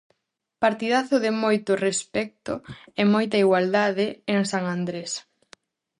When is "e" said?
2.99-3.01